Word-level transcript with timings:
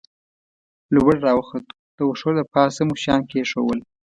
لوړ 0.93 1.13
را 1.25 1.31
وختو، 1.39 1.75
د 1.97 1.99
وښو 2.09 2.29
له 2.37 2.43
پاسه 2.53 2.81
مو 2.87 2.95
شیان 3.01 3.21
کېښوول. 3.29 3.79